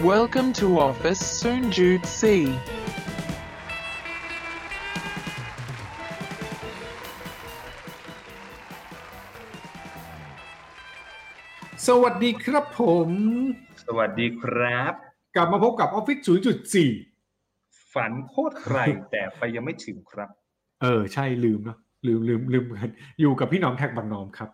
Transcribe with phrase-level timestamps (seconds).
[0.00, 2.22] Welcome to office, Soon Jude C.
[11.86, 13.10] สวัสดีครับผม
[13.86, 14.94] สวัสดีครับ
[15.36, 16.22] กลับมาพบกับ Office
[17.06, 18.78] 0.4 ฝันโคตรใคร
[19.10, 20.28] แต่ไปยังไม่ถึงครับ
[20.82, 22.90] เออ ใช่ลืมเนาะลืมลืมลืมกัน
[23.20, 24.50] อยู่กับพี่หน้อมแท็กบังนอมครับ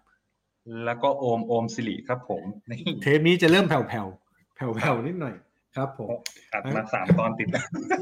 [0.84, 4.27] แล้วก็โอมโอมสิริครับผมนี่เทปนี้จะเริ่มแผ่วๆ
[4.58, 5.34] แผ่วๆนิดหน่อย
[5.76, 6.08] ครับผม
[6.52, 7.46] อัดมาสามตอนติด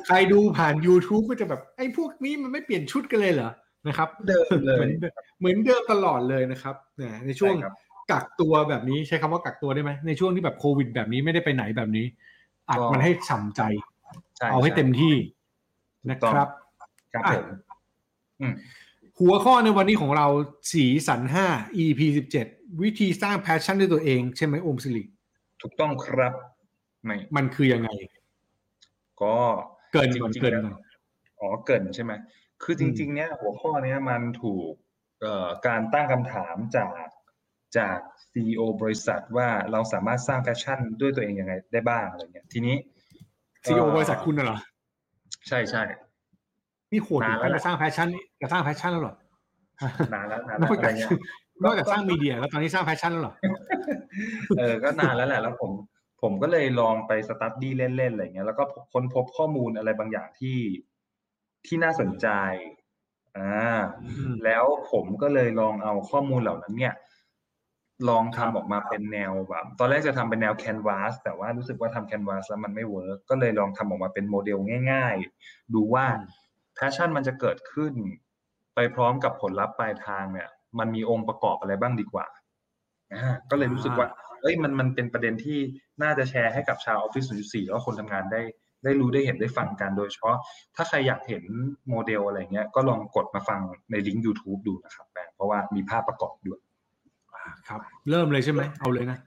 [0.06, 3.51] ใครดูผ่าน YouTube ก็จะแบบ ไอ้พวกนี้มันไม่เปลี่ยนชุดกันเลยเหรอ
[3.88, 4.92] นะครับ เดิมเลเหมืยอน
[5.38, 7.74] เหมือนเดิมตลอดเลยนะครับนะในช่วงใช่ครับ
[8.12, 12.06] กักตัวแบบนี้ใช้คำว่ากักตัวได้ไหมในช่วงที่แบบโควิดแบบนี้ไม่ได้ไปไหนแบบนี้
[12.69, 13.62] อัดก็มันให้ฉ่ำใจ
[14.41, 15.14] ช่เอาให้เต็มที่
[16.11, 16.48] นะครับ
[17.14, 17.45] ครับผม
[18.41, 18.55] อืม
[19.20, 20.27] หัวข้อในวันนี้ของเรา
[20.73, 21.47] season ห้า
[21.84, 22.47] EP สิบเจ็ด
[22.83, 25.02] วิธีสร้าง passion ด้วยตัวเอง ใช่ไหมโอมสิริ
[25.62, 26.33] ถูกต้องครับ
[27.05, 27.88] ไม่มันคือยังไง
[29.23, 29.34] ก็
[29.92, 30.83] เกริ่นก่อนจริงๆเกริ่นแล้วก่อน
[31.41, 32.12] อ๋อเกริ่นใช่ไหม
[32.62, 34.72] คือจริง ๆ เนี้ยหัวข้อเนี้ยมันถูก
[35.20, 37.06] เอ่อการตั้งคำถามจาก
[37.78, 37.98] จาก
[38.33, 42.77] CEO บริษัทว่าเราสามารถสร้าง passion ด้วยตัวเองยังไงได้บ้างอะไรเงี้ยทีนี้
[43.64, 44.59] CEO บริษัทคุณน่ะเหรอ
[45.48, 45.83] ใช่ใช่
[46.92, 48.09] นี่โหดถึงนานแล้วขั้นจะสร้าง passion
[48.42, 49.14] จะสร้าง passion แล้วเหรอ
[50.14, 51.11] นานแล้วนานนแล้วอกอะจาไรกเงี้ย
[51.65, 53.35] นอกจากสร้าง media แล้วตอนนี้สร้าง passion แล้วเหรอ
[54.59, 55.71] เออ ก็นานแล้วแหละ แล้วผม
[56.23, 60.59] ผมก็เลยลองไป study เล่นๆอะไรเงี้ย แล้วก็ค้นพบข้อมูลอะไรบางอย่างที่
[61.67, 62.29] ที่น่าสนใจ
[63.39, 66.95] อ่าอืมแล้วผมก็เลยลองเอาข้อมูลเหล่านั้น เนี่ย
[68.09, 74.59] ลองครัทำบออกมาเป็นแนวแบบ ตอนแรกจะทำเป็นแนว canvas แต่ว่ารู้สึกว่าทำ canvas แล้วมันไม่ work ก็เลยลองทำออกมาเป็นโมเดล
[74.93, 76.07] ง่าย ๆ ดูว่า
[76.75, 77.93] passion มันจะเกิดขึ้น
[78.75, 82.27] ไปพร้อมกับผลลัพธ์ปลายทางเนี่ย มันมีองค์ประกอบอะไรบ้างดีกว่า
[83.14, 84.08] อ่าก็เลยรู้สึกว่า
[84.42, 85.58] เอ้ยมันมันเป็นประเด็นที่
[86.02, 88.42] น่าจะแชร์ให้กับชาวออฟฟิศ0.4แล้วก็คนทำงานได้
[88.84, 90.36] ได้รู้ได้เห็นได้ฟังกันโดยเฉพาะ
[90.77, 91.44] ถ้าใครอยากเห็น
[91.88, 93.60] โมเดลอะไรเงี้ยก็ลองกดมาฟัง
[93.91, 96.60] ในลิงก์ YouTube ดูนะครับแบงค์เพราะว่ามีภาพประกอบด้วย
[97.34, 99.19] อ่าครับ เริ่มเลยใช่ไหมเอาเลยนะ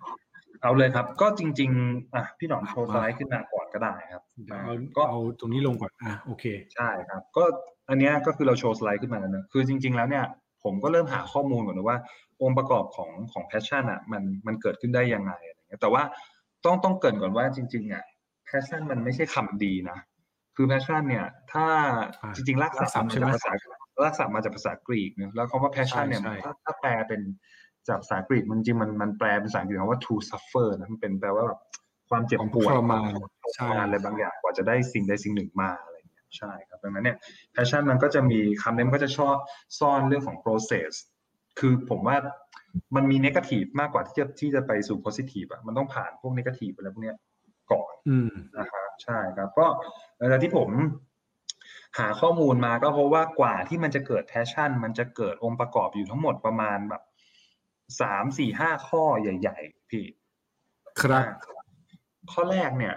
[0.63, 6.45] เอาเลยครับ ก็จริง ๆ อะพี่หนอมโชว์สไลด์ขึ้นมาก่อนก็ได้ครับเดี๋ยวเอาก็เอาตรงนี้ลงก่อนอะโอเค
[6.75, 7.43] ใช่ครับ ก็
[7.89, 10.25] อันเนี้ยก็คือเราโชว์สไลด์ขึ้นมาแล้วนะคือจริง ๆ แล้วเนี่ย
[10.63, 11.97] ผมก็เริ่มหาข้อมูลก่อนนะว่า
[12.41, 16.03] องค์ประกอบของของ passion อะมันมันเกิดขึ้นได้ยังไงอะไรเงี้ยแต่ว่า
[16.65, 18.03] ต้องต้องเกริ่นก่อนว่าจริงๆอะ
[18.45, 19.97] passion มันไม่ใช่คำดีนะ
[20.55, 21.65] คือ passion เนี่ย ถ้า
[22.21, 23.53] อ่าจริงๆรากศัพท์รากศัพท์มาใช่ไหมจากภาษา
[24.03, 27.21] รากศัพท์มาจากภาษากรีกเนอะแล้วคำว่า passion เนี่ยใช่ใช่ถ้าถ้าแปลเป็น
[27.87, 31.59] จากภาษากรีกมันจริงๆมันมันแปลเป็นภาษาอังกฤษคำว่า to suffer นะมันเป็นแปลว่าแบบ
[32.09, 33.11] ความเจ็บปวดทรมาน
[33.43, 35.69] ทใช่รมานอะไรบางอย่างกว่าจะได้สิ่งใดสิ่งหนึ่งมา
[36.38, 37.17] อะไรอย่างเงี้ยใช่ครับดังนั้นเนี่ย
[37.56, 39.35] passion มันก็จะมีคำนี้มันก็จะชอบ
[39.79, 40.91] ซ่อนเรื่องของ process
[41.59, 42.17] คือผมว่า
[42.95, 47.18] มันมี negative มากกว่าที่จะที่จะไปสู่ positive อะมันต้องผ่านพวก negative อะไรพวกเนี้ย
[47.72, 49.68] ก่อนอืมนะครับใช่ครับก็
[50.18, 50.69] หลังจากที่ผม
[52.00, 57.03] หาข้อมูลมาก็เพราะว่ากว่าที่มันจะเกิด passion มันจะเกิดองค์ประกอบอยู่ทั้งหมดประมาณแบบ
[58.01, 60.06] สามสี่ห้าข้อใหญ่ ๆ พี่
[61.01, 61.23] ครับ
[62.31, 62.95] ข้อแรกเนี่ย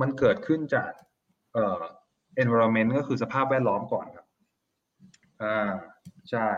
[0.00, 0.90] มันเกิดขึ้นจาก
[1.54, 1.82] เอ่อ
[2.42, 4.26] environment ก็คือสภาพแวดล้อมก่อนครับ
[5.42, 5.70] อ่า
[6.30, 6.48] ใช่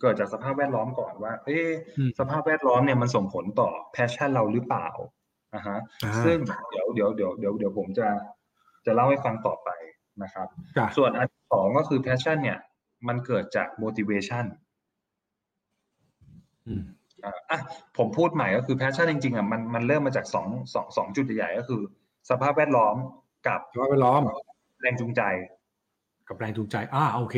[0.00, 4.88] เกิดจากสภาพแวดล้อมก่อนว่า เอ๊ะอืมสภาพแวดล้อมเนี่ยมันส่งผลต่อ passion เราหรือเปล่า
[5.54, 6.38] นะฮะอ่าซึ่ง
[6.70, 8.08] เดี๋ยวเดี๋ยวเดี๋ยวเดี๋ยวเดี๋ยวผมจะ
[8.86, 9.68] จะเล่าให้ฟังต่อไป
[10.22, 12.58] นะครับจ้ะส่วนอันที่สองก็คือ passion เนี่ย
[13.08, 14.44] มันเกิดจาก motivation
[16.66, 16.82] อืม
[17.24, 17.58] อ่าอะ
[17.98, 21.80] ผมพูดใหม่ก็คือ passion จริงๆอะมันมันเริ่มมาจากสองสองสองจุดใหญ่ๆก็คือ
[22.30, 22.96] สภาพแวดล้อม
[23.46, 24.22] กับสภาพแวดล้อม
[24.80, 25.22] แรงจูงใจ
[26.28, 27.36] กับแรงจูงใจอ่าโอเค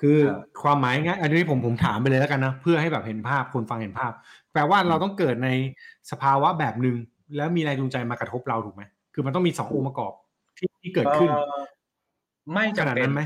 [0.00, 4.12] คือครับความหมายง่ายอันนี้ผมผมถามไปเลยแล้วกันนะเพื่อให้แบบเห็นภาพคนฟังเห็นภาพ
[4.52, 5.48] แปลว่าเราต้องเกิดใน
[6.10, 6.96] สภาวะแบบหนึ่ง
[7.36, 8.82] แล้วมีแรงจูงใจมากระทบเราถูกไหม
[9.14, 10.12] คือมันต้องมีสององค์ประกอบ
[10.58, 11.62] ที่ที่เกิดขึ้นเอ่อ
[12.52, 13.22] ไม่ขนาดจำเป็นนั้นไหม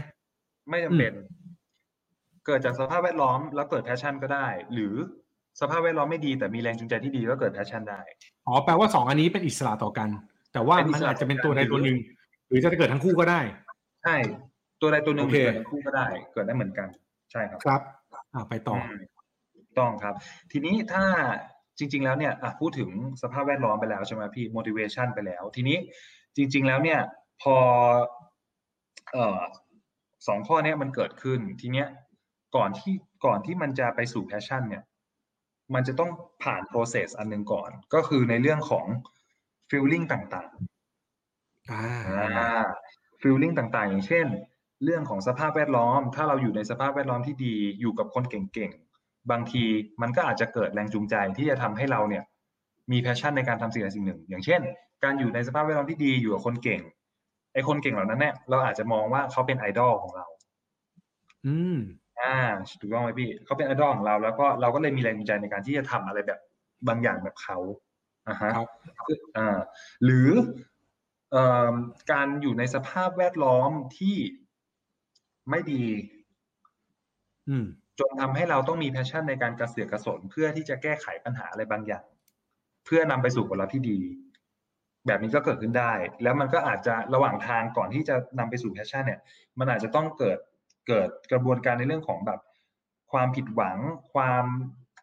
[0.71, 1.13] ไม่จำเป็น
[2.47, 4.95] เกิดจากสภาพแวดล้อมแล้วเกิด passion ก็ได้ หรือ
[5.61, 8.01] สภาพแวดล้อมไม่ดีแต่มีแรงจูงใจที่ดีก็เกิด passion ได้
[8.47, 10.09] อ๋อแปลว่าสองอันนี้เป็นอิสระต่อกัน
[10.53, 12.24] แต่ว่าเป็นอิมันสระอาจจะเป็นตัวใดตัวหนึ่งห
[12.55, 13.41] รือจะเกิดทั้งคู่ก็ได้
[14.03, 14.17] ใช่
[14.81, 16.89] ตัวใดตัวหนึ่งโอเคเกิดทั้งคู่ก็ได้ เกิดได้เหมือนกัน
[17.33, 17.81] ใช่ครับครับ
[18.35, 18.81] อ่าไปต่อม
[19.55, 20.15] ถูกต้องครับ
[20.53, 21.05] ทีนี้ถ้า
[21.79, 22.91] จริง ๆ แล้วเนี่ยอะพูดถึง
[23.23, 25.79] สภาพแวดล้อมไปแล้วใช่ไหมพี่ motivation ไปแล้ว ทีนี้
[26.37, 27.01] จริง ๆ แล้วเนี่ย
[27.43, 27.57] พอ
[29.13, 29.41] เอ่อ
[30.27, 31.87] สองข้อเนี้ยมันเกิดขึ้นทีเนี้ย
[32.57, 32.95] ก่อนที่
[33.27, 34.85] ก่อนที่มันจะไปสู่ passion เนี่ย
[35.75, 36.11] มันจะต้อง
[36.43, 38.87] ผ่าน process อันหนึ่งก่อน ก็คือในเรื่องของ
[39.71, 40.74] feeling ต่างๆ
[41.71, 41.85] อ่า
[42.37, 42.65] อ่า
[43.21, 44.27] ฟีลลิ่งต่าง ๆ อย่างเช่น
[44.85, 48.71] เรื่องของสภาพแวดล้อม ถ้าเราอยู่ในสภาพแวดล้อมที่ดี อยู่กับคนเก่ง
[49.01, 49.65] ๆ บางที
[50.03, 52.25] มันก็อาจจะเกิดแรงจูงใจที่จะทำให้เราเนี่ย
[52.93, 54.61] มีแพชชั่นในการทำสิ่งใดสิ่งหนึ่ง อย่างเช่น
[55.05, 56.81] การอยู่ในสภาพแวดล้อมที่ดี อยู่กับคนเก่ง
[57.53, 60.27] ไอ้คนเก่งเหล่านั้นเนี่ย เราอาจจะมองว่าเขาเป็นไอดอลของเรา
[61.47, 61.77] อืม
[62.21, 62.37] อ่า
[62.81, 66.41] ถูกต้องไหมพี่ เขาเป็นไอดอลของเรา แล้วก็เราก็เลยมีแรงจูงใจในการที่จะทำอะไรแบบ
[66.89, 67.59] บางอย่างแบบเขา
[68.29, 68.67] อ่าฮะ ครับ
[69.39, 69.57] อ่า
[70.05, 70.74] หรือเอ่อ
[72.13, 74.17] การอยู่ในสภาพแวดล้อมที่
[75.51, 75.85] ไม่ดี
[77.49, 77.67] อืม
[77.99, 82.05] จนทำให้เราต้องมี passion ในการกระเสือกกระสนเพื่อที่จะแก้ไขปัญหาอะไรบางอย่าง
[82.85, 84.01] เพื่อนำไปสู่ผลลัพธ์ที่ดี
[85.07, 85.93] แบบนี้ก็เกิดขึ้นได้
[86.23, 89.21] แล้วมันก็อาจจะระหว่างทางก่อนที่จะนำไปสู่ passion เนี่ย
[89.59, 90.39] มันอาจจะต้องเกิด
[90.89, 92.41] เกิดกระบวนการในเรื่องของแบบ
[93.13, 93.79] ความผิดหวัง
[94.13, 94.45] ความ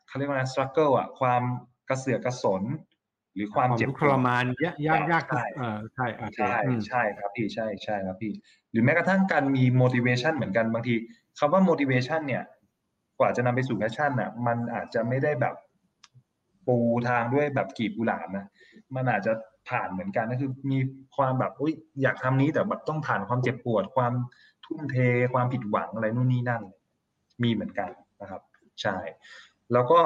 [0.07, 1.41] เขาเรียกว่าอะไร struggle อะความ
[1.89, 2.61] กระเสือกกระสน
[3.35, 8.31] หรือความความเจ็บทุกข์ทรมานยากยากยากใช่เออใช่โอเคใช่อืมใช่ครับพี่ใช่ใช่ครับพี่
[8.71, 10.93] หรือแม้กระทั่งการมี motivation เหมือนกันบางที
[11.39, 12.43] คำว่า motivation เนี่ย
[13.19, 15.55] กว่าจะนำไปสู่ passion น่ะ มันอาจจะไม่ได้แบบ
[16.67, 16.77] ปู
[17.09, 18.45] ทางด้วยแบบกีบกุหลาบนะ
[18.95, 19.33] มันอาจจะ
[19.69, 20.79] ผ่านเหมือนกันก็คือ มี
[21.15, 24.13] ความแบบอุ้ยอยากทำนี้แต่แบบต้องผ่านความเจ็บปวด ความ
[24.65, 24.97] ทุ่มเท
[25.33, 26.63] ความผิดหวังอะไรนู่นนี่นั่น
[27.43, 27.89] มีเหมือนกัน
[28.21, 28.41] นะครับ
[28.81, 28.97] ใช่
[29.73, 30.01] แล้วก็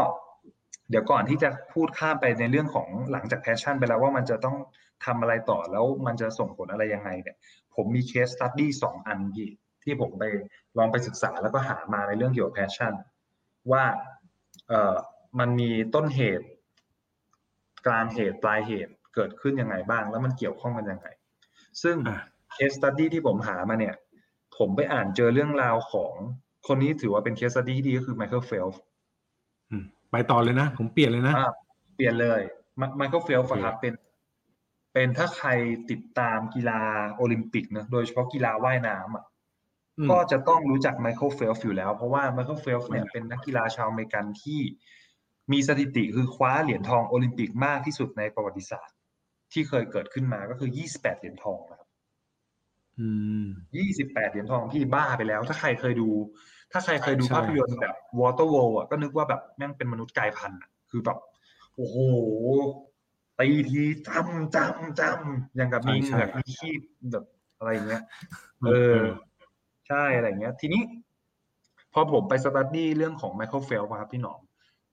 [0.90, 4.58] เดี๋ยวก่อนที่จะพูดข้ามไปในเรื่องของหลังจากแพชชั่นไปแล้วว่ามันจะต้อง
[5.06, 7.38] ทำอะไรต่อแล้วมันจะส่งผลอะไรยังไงเนี่ย
[7.76, 9.50] ผมมี case study สองอันพี่
[9.84, 10.24] ที่ผมไป
[10.78, 12.94] ลองไปศึกษาแล้วก็หามาในเรื่องเกี่ยวกับ passion
[13.72, 13.84] ว่า
[14.68, 14.96] เอ่อ
[15.40, 16.48] มันมีต้นเหตุ
[17.86, 21.08] กลางเหตุปลายเหตุเกิดขึ้นยังไงบ้าง แล้วมันเกี่ยวข้องกันยังไง
[21.84, 22.20] ซึ่งอะ
[22.54, 23.96] case study ที่ผมหามาเนี่ย
[24.58, 26.14] ผมไปอ่านเจอเรื่องราวของ
[26.68, 28.82] คนนี้ถือว่าเป็น case study ที่ดีก็คือไมเคิลเฟลป์ส
[29.72, 31.52] อืม ไปต่อเลยนะ ผมเปลี่ยนเลยนะ อ่า
[31.96, 32.42] เปลี่ยนเลย
[32.98, 33.94] ไมเคิลเฟลป์สครับเป็น
[34.94, 35.50] เป็นถ้าใคร
[35.92, 36.82] ติดตามกีฬา
[37.16, 39.26] โอลิมปิกนะโดยเฉพาะกีฬาว่ายน้ำอะ
[39.98, 44.62] อืม ก็จะต้องรู้จักไมเคิลเฟลป์สอยู่แล้ว เพราะว่าไมเคิลเฟลป์สเนี่ยอืมเป็นนักกีฬาชาวอเมริกันที่
[45.52, 48.96] มีสถิติคือคว้าเหรียญทองโอลิมปิกมากที่สุดในประวัติศาสตร์
[49.54, 51.90] ที่เคยเกิดขึ้นมาก็คือ 28 เหรียญทองนะครับ
[53.00, 53.08] อื
[53.44, 53.46] ม
[53.86, 56.10] 28 เหรียญทองพี่บ้าไปแล้ว ถ้าใครเคยดู
[56.76, 61.18] ถ้าใครเคยดูใช่ภาพยนตร์แบบ Water World อะก็นึกว่าแบบแม่งเป็นมนุษย์กลายพันธุ์อะคือแบบ
[61.76, 61.96] โอ้โห
[63.40, 66.74] ตีทีจ้ำจ้ำจ้ำอย่างกับมีเหงือกมีครีบ
[67.12, 67.26] แบบ
[67.58, 68.04] อะไรอย่างเงี้ย
[68.68, 69.02] เออ
[69.88, 70.82] ใช่อะไรอย่างเงี้ย ทีนี้
[71.94, 74.42] พอผมไป study เรื่องของไมเคิลเฟลป์สครับพี่หนอม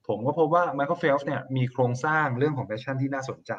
[0.08, 3.52] ผมก็พบว่าไมเคิลเฟลป์สเนี่ยมีโครงสร้างเรื่องของ passion ที่น่าสนใจ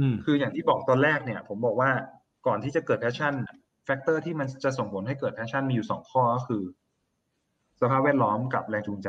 [0.00, 1.90] อืมคืออย่างที่บอกตอนแรกเนี่ย ผมบอกว่า
[2.46, 3.34] ก่อนที่จะเกิด passion
[3.84, 6.62] factor ที่มันจะส่งผลให้เกิด passion มีอยู่สองข้อก็คือ
[7.80, 9.08] สภาพแวดล้อมกับแรงจูงใจ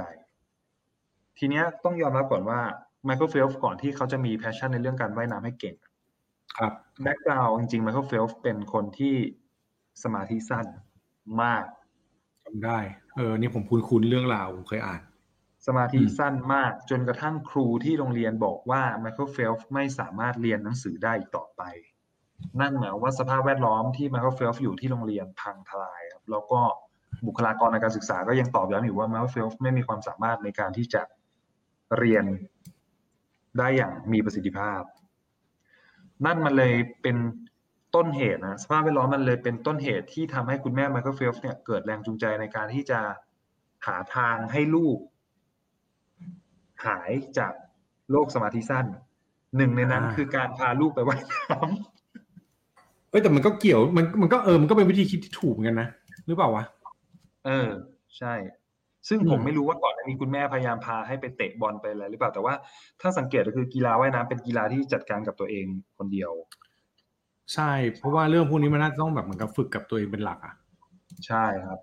[1.37, 2.59] ทีเนี้ยต้องยอมรับก่อนว่า
[3.05, 5.75] ไมเคิลเฟลฟ์ก่อนที่เขาจะมี passion ในเรื่องการว่ายน้ำให้เก่ง
[6.57, 6.73] ครับ
[7.03, 9.15] background จริงๆไมเคิลเฟลฟ์เป็นคนที่
[10.03, 10.65] สมาธิสั้น
[11.41, 11.65] มาก
[12.45, 12.79] จำได้
[13.17, 15.01] เออนี่ผมคุ้นๆเรื่องราวผมเคยอ่าน
[15.67, 21.61] สมาธิอืมสั้นมากจนกระทั่งครูที่โรงเรียนบอกว่าไมเคิลเฟลฟ์ไม่สามารถเรียนหนังสือได้อีกต่อไป
[22.59, 26.61] นั่นหมายความว่าสภาพแวดล้อมที่ไมเคิลเฟลฟ์อยู่ที่โรงเรียนพังทลายครับแล้วก็
[27.27, 31.01] บุคลากรในการศึกษาก็ยังตอกย้ำอยู่ว่าไมเคิลเฟลฟ์ไม่มีความสามารถในการที่จะ
[31.97, 32.25] เรียน
[33.57, 34.81] ได้อย่างมีประสิทธิภาพ
[36.25, 37.17] นั่นมันเลยเป็น
[37.95, 42.99] ต้นเหตุนะสภาพแวดล้อมมันเลยเป็นต้นเหตุที่ทำให้คุณแม่ไมเคิลเฟลฟ์เนี่ยเกิดแรงจูงใจในการที่จะ
[43.87, 44.97] หาทางให้ลูก
[46.85, 47.53] หายจาก
[48.11, 48.85] โรคสมาธิสั้น
[49.57, 55.87] หนึ่งในนั้นอ่าคือการพาลูกไปว่ายน้ำเอ้ยแต่มันก็เกี่ยวมันมันก็เออมันก็เป็นวิธีคิดที่ถูกเหมือนกันนะ
[56.27, 56.63] หรือเปล่าวะ
[57.45, 57.69] เออ
[58.17, 58.33] ใช่
[59.09, 62.53] ซึ่งอืมผมไม่รู้ว่าก่อนหน้านี้คุณแม่พยายามพาให้ไปเตะบอลไปอะไรหรือเปล่า แต่ว่า
[63.01, 65.65] ถ้าสังเกตก็คือกีฬาว่ายน้ำเป็นกีฬาที่จัดการกับตัวเอง
[65.97, 66.31] คนเดียว
[67.53, 70.53] ใช่ เพราะว่าเรื่องพวกนี้มันน่าจะต้องแบบเหมือนกับฝึกกับตัวเองเป็นหลักอะ
[71.27, 71.79] ใช่ครับ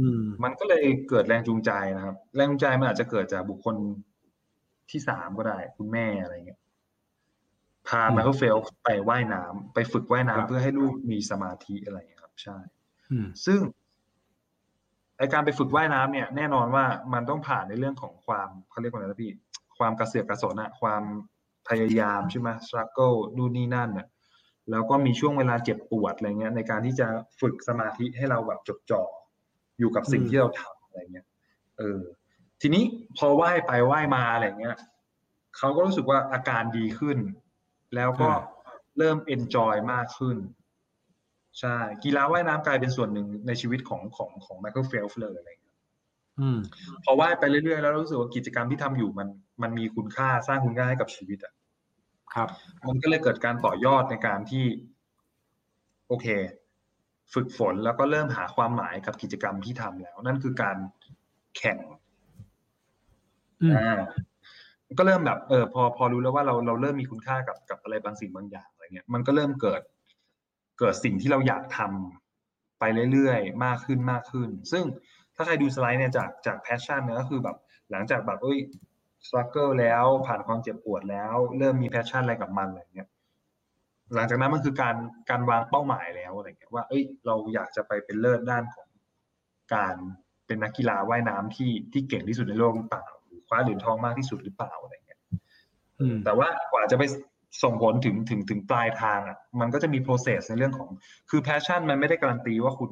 [0.00, 3.76] อืม มันก็เลยเกิดแรงจูงใจนะครับ แรงจูงใจมันอาจจะเกิดจากบุคคล
[4.90, 6.60] ที่สามก็ได้ คุณแม่อะไรเงี้ย
[7.88, 12.56] พาอืมไมเคิลเฟลป์ไปว่ายน้ำไปฝึกว่ายน้ำครับ เพื่อให้ลูกมีสมาธิอะไรเงี้ยครับ ใช่
[13.10, 13.60] อืม ซึ่ง
[15.18, 16.84] ไอการไปฝึกว่ายน้ำเนี่ยแน่นอนว่า
[17.14, 19.32] มันต้องผ่านในเรื่องของความเขาเรียกว่าอะไรนะพี่
[19.78, 21.02] ความกระเสือกกระสนอะความ
[21.68, 24.06] พยายามใช่ไหม struggle ดูนนี่นั่นน่ะ
[24.70, 27.06] แล้วก็มีช่วงเวลาเจ็บปวดอะไรเงี้ย ในการที่จะ
[27.40, 29.02] ฝึกสมาธิให้เราแบบจดจ่อ
[29.78, 31.26] อยู่กับสิ่งอืมที่เราทำอะไรเงี้ย
[31.78, 32.00] เออ
[32.60, 32.84] ทีนี้
[33.16, 34.76] พอว่ายไปว่ายมาอะไรเงี้ย
[35.56, 37.18] เขาก็รู้สึกว่าอาการดีขึ้น
[37.94, 38.30] แล้วก็
[38.98, 40.36] เริ่ม enjoy มากขึ้น
[41.60, 45.76] ใช่ กีฬาว่ายน้ำกลายเป็นส่วนหนึ่งในชีวิตของของของไมเคิลเฟลฟ์เลยอะไรเงี้ย
[46.40, 46.58] อืม
[47.04, 49.28] พอว่ายไปเรื่อยๆ แล้วรู้สึกว่ากิจกรรมที่ทำอยู่มัน
[49.62, 51.52] มันมีคุณค่าสร้างคุณค่าให้กับชีวิตอะ
[52.34, 52.48] ครับ
[52.88, 54.64] มันก็เลยเกิดการต่อยอดในการที่
[56.08, 56.26] โอเค
[57.34, 60.76] ฝึกฝนแล้วก็เริ่มหาความหมายกับกิจกรรมที่ทำแล้ว นั่นคือการ
[61.56, 61.78] แข่ง
[63.62, 63.98] อืมอ่า
[64.98, 69.80] ก็เริ่มแบบเออพอพอรู้แล้วว่าเราเราเริ่มมีคุณค่ากับกับอะไรบางสิ่งบางอย่างอะไรเงี้ยมันก็เริ่มเกิด
[70.78, 74.84] เกิดสิ่งที่เราอยากทำไปเรื่อยๆ มากขึ้นมากขึ้น ซึ่ง
[75.36, 77.56] ถ้าใครดูสไลด์เนี่ยจากจาก passion เนี่ยก็คือแบบ
[77.90, 78.58] หลังจากแบบเอ้ย
[79.28, 83.08] ส t ั u เกิลแล้วผ่านความเจ็บปวดแล้ว เริ่มมี passion อะไรกับมันอะไรเงี้ย
[84.14, 84.96] หลังจากนั้นมันคือการ
[85.30, 88.88] การวางเป้าหมายแล้วอะไรเงี้ยว่าเอ้ยเราอยากจะไปเป็นเลิศด้านของ
[89.74, 89.94] การ
[90.46, 95.20] เป็นนักกีฬาว่ายน้ำที่ที่เก่งที่สุดในโลกหรือเปล่าหรือคว้าเหรียญทองมากที่สุดหรือเปล่าอะไรเงี้ย
[96.00, 97.02] อืมแต่ว่ากว่าจะไป
[97.62, 100.88] ส่งผลถึงถึงถึงปลายทางอะ มันก็จะมี process ในเรื่องของ
[101.30, 102.90] คือ passion มันไม่ได้การันตีว่าคุณ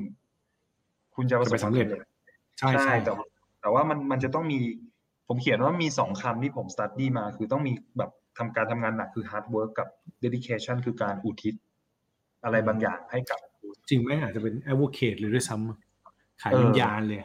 [1.14, 1.86] คุณจะประสบจะไปสำเร็จ
[2.58, 3.12] ใช่ใช่แต่
[3.60, 4.58] แต่ว่ามันมันจะต้องมี
[5.28, 9.88] ผมเขียนว่ามีสองคำที่ผม study มา คือต้องมีแบบทำการทำงานหนักคือ hard work กับ
[10.24, 11.54] dedication คือการอุทิศ
[12.44, 13.38] อะไรบางอย่างให้กับ
[13.88, 17.20] จริงไหมอาจจะเป็น advocate เลยด้วยซ้ำขายเออวิญญาณเลย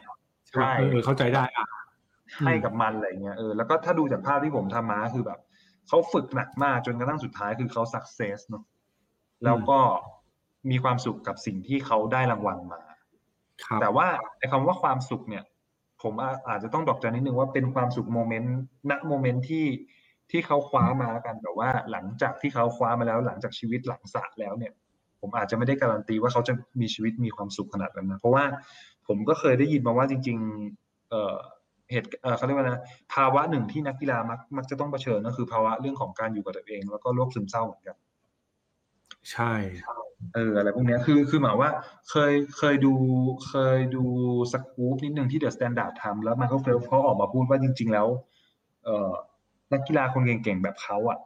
[0.50, 1.66] ใช่เออเออเข้าใจได้อะ
[2.44, 5.38] ให้กับมันอะไรเงี้ยเออแล้วก็ถ้าดูจากภาพที่ผมทำมาคือแบบ
[5.88, 8.64] เขาฝึกหนักมากจนกระทั่งสุดท้ายคือเขา success เนอะ
[9.44, 9.78] แล้วก็
[10.70, 12.82] มีความสุขกับสิ่งที่เขาได้รางวัลมา
[13.64, 14.06] ครับแต่ว่า
[14.38, 15.44] ไอ้คำว่าความสุขเนี่ย
[16.02, 18.56] ผมอาอาจจะต้องดอกจันนิดนึงว่าเป็นความสุขโมเมนต์
[18.90, 19.66] ณโมเมนต์ที่
[20.30, 24.72] ที่เขาคว้ามาแล้วกันแต่ว่าหลังจากที่เขาคว้ามาแล้ว หลังจากชีวิตหลังสระแล้วเนี่ย
[25.20, 28.44] ผมอาจจะไม่ได้การันตีว่าเขาจะมีชีวิตมีความสุขขนาดนั้นนะเพราะว่า
[29.08, 30.38] ผมก็เคยได้ยินมาว่าจริง
[30.74, 31.36] ๆ เอ่อ
[31.92, 32.80] เหตุเอ่อเขาเรียกว่านะ
[33.14, 37.96] ภาวะหนึ่งที่นักกีฬามักมักจะต้องเผชิญก็คือภาวะเรื่องของการอยู่กับตัวเอง แล้วก็โรคซึมเศร้าเหมือนกัน
[39.32, 39.52] ใช่
[40.34, 41.70] เอออะไรพวกเนี้ยคือคือหมายว่า
[42.10, 42.94] เคยเคยดู
[43.48, 44.04] เคยดู
[44.52, 48.06] สกู๊ปนิดนึงที่ THE STANDARD ทำแล้วไมเคิลเฟลเขาออกมาพูดว่าจริง ๆ แล้ว
[48.84, 49.12] เอ่อ
[49.72, 51.18] นักกีฬาคนเก่งๆแบบเขาอะ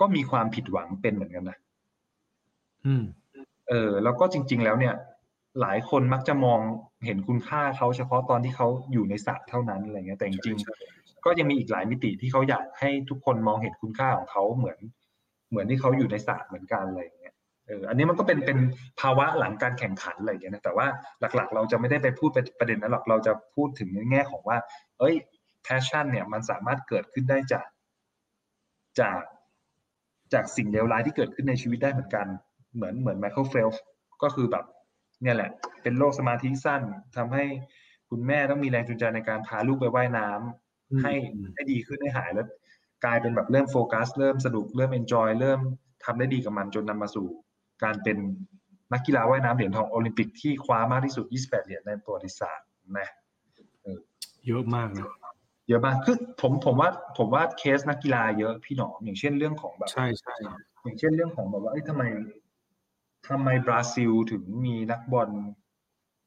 [0.00, 1.58] ก็มีความผิดหวังเป็นเหมือนกันนะ
[2.86, 3.04] อืม
[3.68, 4.94] เออ แล้วก็จริง ๆ แล้วเนี่ย
[5.60, 6.60] หลายคนมักจะมอง
[7.06, 14.78] เห็นคุณค่าเขาเฉพาะตอนที่เขาอยู่ในสระเท่านั้นอะไรเงี้ยแต่จริงใช่ๆก็ยังมีอีกหลายมิติที่เขาอยากให้ทุกคนมองเห็นคุณค่าของเขาเหมือน
[15.50, 17.34] เหมือนที่เขาอยู่ในสระเหมือนกันอะไรอย่างเงี้ย
[17.66, 18.58] เอออันนี้มันก็เป็นเป็น
[19.00, 20.86] ภาวะหลังการแข่งขันอะไรอย่างเงี้ยนะแต่ว่า
[21.20, 24.58] หลักๆ เราจะไม่ได้ไปพูดประเด็นนั้นหรอกเราจะพูดถึงในแง่ของว่า
[24.98, 25.14] เอ้ย
[25.66, 27.66] passion เนี่ยมันสามารถเกิดขึ้นได้จาก
[29.00, 29.20] จาก
[30.32, 32.26] จากสิ่งเลวร้ายที่เกิดขึ้นในชีวิตได้เหมือนกัน
[32.74, 33.68] เหมือนเหมือนไมเคิลเฟล
[34.22, 34.64] ก็คือแบบ
[35.24, 35.50] เนี่ยแหละ
[35.82, 36.82] เป็นโรคสมาธิสั้น
[37.16, 37.44] ทำให้
[38.10, 42.46] คุณแม่ต้องมีแรงจูงใจในการพาลูกไปว่ายน้ำอืมให้อืมให้ดีขึ้นให้หายแล้ว
[43.04, 45.60] กลายเป็นแบบเริ่มโฟกัส เริ่มสนุกเริ่ม enjoy เริ่ม
[46.04, 47.26] ทำได้ดีกับมันจนนำมาสู่
[47.82, 48.18] การเป็น
[48.92, 52.66] นักกีฬาว่ายน้ำเหรียญทองโอลิมปิกที่คว้ามากที่สุด 28 เหรียญในประวัติศาสตร์
[52.98, 53.08] นะ
[54.46, 55.06] เยอะมากนะ
[55.68, 60.34] เยอะมากคือผมผมว่าผมว่าเคสนักกีฬาเยอะพี่หนอมอย่างเช่นเรื่องของแบบใช่ใช่
[60.84, 62.02] อย่างเช่นเรื่องของแบบว่าเอ้ยทำไม
[63.28, 65.30] ทำไมบราซิลถึงมีนักบอล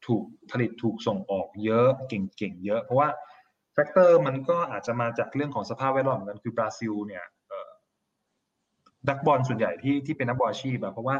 [0.05, 3.09] ถูกผลิตถูกส่งออกเยอะเก่งๆเยอะ เพราะว่า
[3.73, 7.25] factor มันก็อาจจะมาจากเรื่องของสภาพแวดล้อมกันคือบราซิลเนี่ย
[9.09, 11.17] นักบอลส่วนใหญ่ที่ที่เป็นนักบอลอาชีพอะเพราะว่า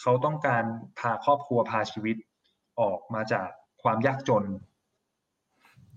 [0.00, 0.64] เขาต้องการ
[0.98, 2.16] พาครอบครัวพาชีวิต
[2.80, 3.48] ออกมาจาก
[3.82, 4.44] ความยากจน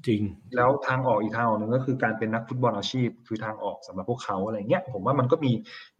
[0.07, 0.21] จริง
[0.55, 5.51] แล้วทางออกอีกทางออกหนึ่งก็คือการเป็นนักฟุตบอลอาชีพ คือทางออกสำหรับพวกเขาอะไรเงี้ย ผมว่ามันก็มี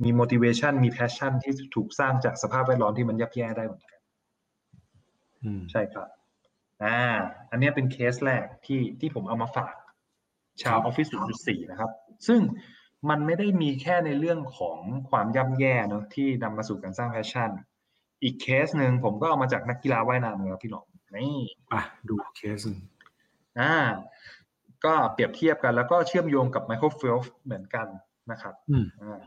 [0.04, 4.02] มี motivation มี passion ที่ถูกสร้างจากสภาพแวดล้อมที่มันย่ำแย่ได้เหมือนกัน
[5.44, 6.08] อืมใช่ครับ
[6.84, 7.02] อ่า
[7.52, 9.74] อันเนี้ยเป็นเคสแรกที่ที่ผมเอามาฝาก
[10.64, 11.08] ชาวออฟฟิศ
[11.40, 11.92] 0.4 นะครับ
[12.28, 12.42] ซึ่ง
[13.10, 14.80] มันไม่ได้มีแค่ในเรื่องของ
[15.10, 17.50] ความย่ำแย่เนอะที่นำมาสู่การสร้าง passion
[18.24, 21.38] อีกเคสหนึ่งผมก็เอามาจากนักกีฬาว่ายน้ำเลยครับพี่หนอมนี่
[21.74, 22.80] อะดูเคสหนึ่ง
[23.60, 23.76] อ่า
[24.86, 27.88] ก็เปรียบเทียบกันแล้วก็เชื่อมโยงกับไมเคิลเฟลฟ์เหมือนกัน
[28.32, 29.20] นะครับอืมอ่า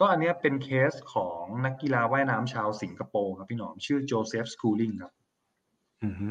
[0.00, 5.12] ก็อันเนี้ยเป็นเคสของนักกีฬาว่ายน้ำชาวสิงคโปร์ครับพี่หนอมชื่อโจเซฟสคูลิงครับ
[6.02, 6.28] อืมฮึ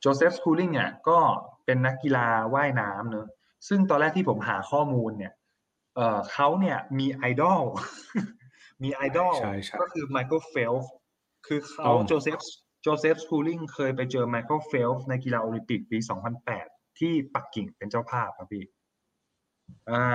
[0.00, 1.18] โจเซฟสคูลิงเนี่ยก็
[1.64, 3.28] เป็นนักกีฬาว่ายน้ำเนอะ
[3.68, 5.32] ซึ่งตอนแรกที่ผมหาข้อมูลเนี่ย
[5.96, 7.62] เออเขาเนี่ยมีไอดอล
[8.82, 10.90] มีไอดอลใช่ใช่ก็คือไมเคิลเฟลฟ์
[11.46, 12.38] คือเขาต้องโจเซฟ
[12.86, 15.98] โจเซฟสคูลิงเคยไปเจอไมเคิลเฟลฟ์ในกีฬาโอลิมปิกปี
[16.48, 18.64] 2008 ที่ปักกิ่งเป็นเจ้าภาพครับพี่
[19.90, 20.06] อ่า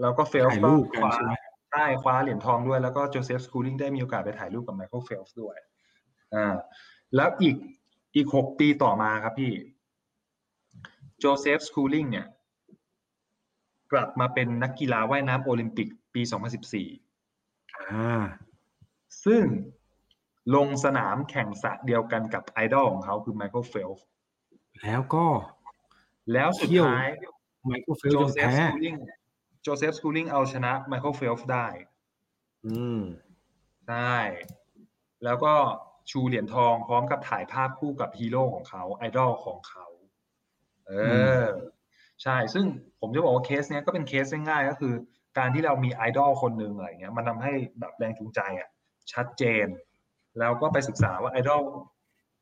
[0.00, 1.32] แล้วก็เฟลฟ์ก็คว้าถ่ายรูปกันใช่ไหม
[1.70, 5.56] ใช่คว้าเหรียญทองด้วยแล้วก็โจเซฟสคูลิงได้มีโอกาสไปถ่ายรูปกับไมเคิลเฟลฟ์ด้วย
[6.34, 6.54] อ่า
[7.16, 7.56] แล้วอีก
[8.16, 9.52] อีกหกปีต่อมาครับพี่
[11.18, 12.26] โจเซฟสคูลิงเนี่ย
[13.92, 16.22] กลับมาเป็นนักกีฬาว่ายน้ำโอลิมปิกปี
[17.02, 18.22] 2014อ่า
[19.24, 19.44] ซึ่ง
[20.54, 24.04] ลงสนามแข่งสระเดียวกันกับไอดอลของเขาคือไมเคิลเฟลฟ์
[24.82, 25.26] แล้วก็
[26.32, 27.10] แล้วสุดท้ายเที่ยวจน
[27.66, 28.94] ไมเคิลเฟลฟ์แพ้โจเซฟสคูลิง
[29.62, 31.66] โจเซฟสคูลิงเอาชนะไมเคิลเฟลฟ์ได้
[32.66, 33.00] อืม
[33.86, 34.16] ใช่
[35.24, 35.52] แล้วก็
[36.10, 39.86] ชูเหรียญทองพร้อมกับถ่ายภาพคู่กับฮีโร่ของเขาไอดอลของเขา
[40.86, 40.92] เอ
[41.42, 42.64] อใช่ ซึ่ง
[43.00, 44.94] ผมจะบอกว่าเคสเนี้ยก็เป็นเคสง่ายๆก็คือ
[45.38, 48.68] การที่เรามีไอดอลคนหนึ่งอะไรเงี้ย มันทำให้แบบแรงจูงใจอะ
[49.12, 49.66] ชัดเจน
[50.38, 51.62] แล้วก็ไปศึกษาว่าไอดอล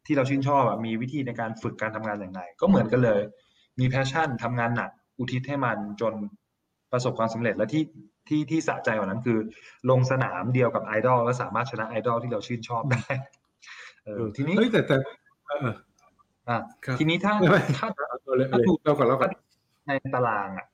[0.07, 3.21] ที่เราชื่นชอบอะมีวิธีในการฝึกการทำงานอย่างไรก็เหมือนกันเลย
[3.81, 6.15] มี passion ทำงานหนักอุทิศให้มันจน
[6.93, 7.85] ประสบความสำเร็จและที่
[8.29, 9.39] ที่ที่สะใจกว่านั้นคือ
[9.91, 13.05] ลงสนามเดียวกับไอดอลแล้วสามารถชนะไอดอลที่เราชื่นชอบได้
[14.05, 14.97] เออทีนี้เฮ้ยแต่แต่
[15.47, 15.69] เออ
[16.49, 19.31] อะครับทีนี้ถ้าไม่ไม่ถ้าเอาเลยเอาเลยเราก่อนเราก่อน
[19.87, 20.67] ในตารางอะ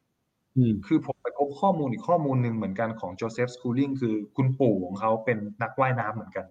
[0.57, 6.45] อืมคือผมไปพบข้อมูลอีกข้อมูลหนึ่งเหมือนกันของโจเซฟสคูลิงคือคุณปู่ของเขาเป็นนักว่ายน้ำเหมือนกัน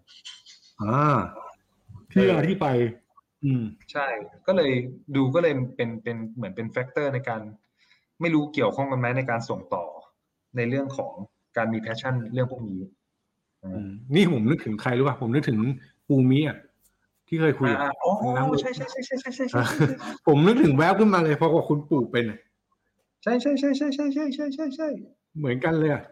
[0.82, 1.15] อ่า
[2.12, 2.67] ที่มาที่ไป
[3.44, 4.08] อืม ใช่
[4.48, 4.72] ก็เลย
[5.15, 7.41] ดูก็เลยเป็นเป็นเหมือนเป็น factor ในการ
[8.22, 9.86] ไม่รู้เกี่ยวข้องกันไหมในการส่งต่อ
[10.58, 11.13] ในเรื่องของ
[11.58, 12.79] การมี passion เรื่องพวกนี้
[13.63, 15.58] อืมนี่ผมนึกถึงใครรู้ป่ะผมนึกถึง
[16.08, 16.58] ปูมิอะ
[17.27, 19.62] ที่เคยคุยอ่าอะอ่าอ๋อน้ำใช่ใช่ใช่ใช่ใช่ใช่ใช่
[20.27, 22.39] ผมนึกถึงแวบขึ้นมาเลยเพราะว่าคุณปู่เป็นอะ
[23.24, 24.88] ใช่ใช่ใช่ใช่ใช่ใช่ใช่ใช่ใช่
[25.38, 26.03] เหมือนกันเลยอะ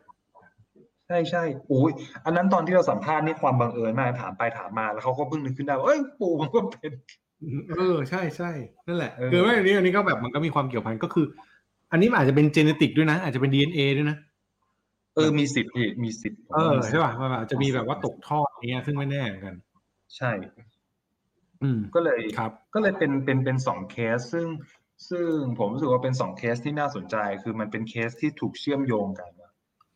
[1.08, 1.92] ใช่ใช่โอ้ย
[2.26, 6.92] อันนั้นตอนที่เราสัมภาษณ์นี่ความบังเอิญมากถามไปถามมาแล้วเขาก็เพิ่งนึกขึ้นได้ว่าเอ้ยปู่มันก็เป็น
[7.70, 8.52] เออใช่ใช่
[8.88, 11.26] นั่นแหละเออคือว่าอันนี้อันนี้ก็แบบมันก็มีความเกี่ยวพันก็คือ
[11.92, 14.18] อันนี้มันอาจจะเป็น genetic ด้วยนะ อาจจะเป็น DNA ด้วยนะ
[15.16, 19.56] เออมีสิทธิ์พี่มีสิทธิ์เออใช่ป่ะมันอาจจะมีแบบว่าตกทอดอย่างเงี้ยซึ่งไม่แน่เหมือนกัน
[20.18, 20.32] ใช่
[21.64, 24.48] อืมก็เลยครับ ก็เลยเป็นเป็นเป็นสองเคสซึ่ง
[25.10, 29.43] ซึ่งผมรู้สึกว่าเป็นสองเคสที่น่าสนใจ คือมันเป็นเคสที่ถูกเชื่อมโยงกันนะ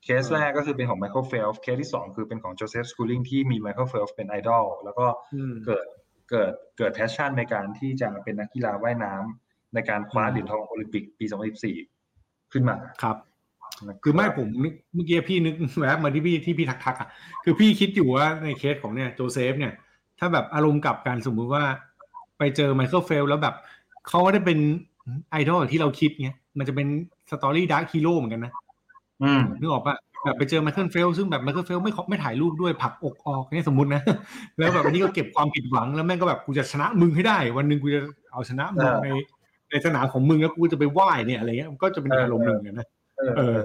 [0.07, 5.85] เคสเออแรกก็คือเป็นของไมเคิลเฟลป์สเคสที่สองคือเป็นของโจเซฟสคูลิงที่มีไมเคิลเฟลป์สเป็นไอดอลแล้วก็อืมเกิด
[6.29, 11.25] เกิดเกิด passion ในการที่จะเป็นนักกีฬาว่ายน้ำในการคว้าอืมเหรียญทองโอลิมปิกปี
[11.89, 13.17] 2014 ขึ้นมาครับ
[13.87, 17.09] นะคือไม่ผมนึกเมื่อกี้พี่นึกแวบมาที่พี่ที่พี่ทักทักๆอะ
[17.43, 19.73] คือพี่คิดอยู่ว่าในเคสของเนี่ยโจเซฟเนี่ย
[20.19, 21.63] ถ้าแบบอารมณ์กลับกันสมมุติว่า
[22.37, 23.55] ไปเจอไมเคิลเฟลป์สแล้วแบบ
[24.07, 24.59] เขาไม่ได้เป็น
[25.31, 26.87] ไอดอลอย่างที่เราคิดเงี้ยมันจะเป็น
[27.31, 28.66] story dark hero เหมือนกันนะอืม
[29.59, 34.01] นึกออกปะแบบไปเจอไมเคิลเฟลป์สซึ่งแบบไมเคิลเฟลป์สไม่ขอไม่ถ่ายรูปด้วยผลักอกออกเนี่ยสมมตินะ
[34.57, 38.01] แล้วแบบอันนี้ก็เก็บความผิดหวังแล้วแม่งก็แบบกูจะชนะมึงให้ได้ วันหนึ่งกูจะ
[38.31, 39.07] เอาชนะมึงเออใน
[39.69, 43.57] ในสนามของมึงแล้วกูจะไปไหว้เนี่ยอะไรเงี้ยมันก็จะเป็นเอออารมณ์หนึ่งเหมือนกันนะเออเออ